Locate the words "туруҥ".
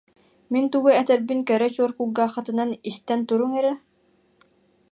3.27-3.51